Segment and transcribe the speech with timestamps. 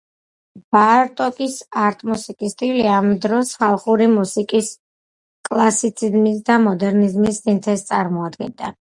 [0.77, 4.73] ბარტოკის არტ-მუსიკის სტილი ამ დროს ხალხური მუსიკის,
[5.51, 8.69] კლასიციზმის და მოდერნიზმის სინთეზს წარმოადგენდა.